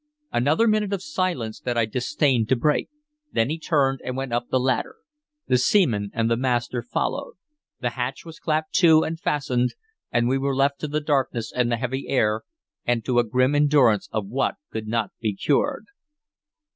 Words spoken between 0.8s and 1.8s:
of a silence that